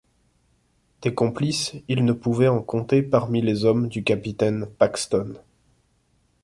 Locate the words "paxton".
4.65-5.35